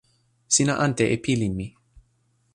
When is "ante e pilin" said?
0.85-1.53